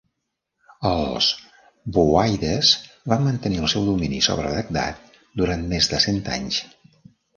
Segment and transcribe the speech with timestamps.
[0.91, 1.25] Els
[1.97, 2.71] Buwàyhides
[3.15, 6.65] van mantenir el seu domini sobre Bagdad durant més de cent anys.